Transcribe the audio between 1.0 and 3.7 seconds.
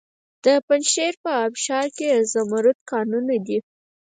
په ابشار کې د زمرد کانونه دي.